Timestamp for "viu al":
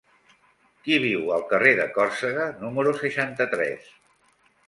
1.03-1.43